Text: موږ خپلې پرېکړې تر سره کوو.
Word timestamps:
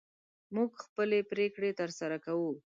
موږ 0.55 0.71
خپلې 0.85 1.19
پرېکړې 1.31 1.69
تر 1.79 1.89
سره 1.99 2.17
کوو. 2.25 2.51